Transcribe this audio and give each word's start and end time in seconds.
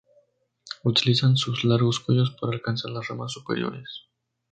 Utilizan 0.81 1.37
sus 1.37 1.63
largos 1.63 1.99
cuellos 1.99 2.31
para 2.41 2.53
alcanzar 2.53 2.89
las 2.89 3.07
ramas 3.07 3.33
superiores. 3.33 4.07